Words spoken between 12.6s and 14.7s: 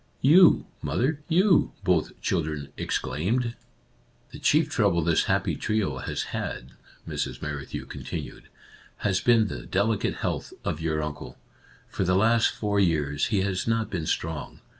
years he has not been strong.